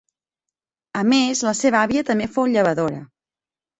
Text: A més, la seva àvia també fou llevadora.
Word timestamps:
A 1.01 1.03
més, 1.11 1.43
la 1.49 1.53
seva 1.61 1.81
àvia 1.85 2.05
també 2.09 2.31
fou 2.39 2.49
llevadora. 2.55 3.03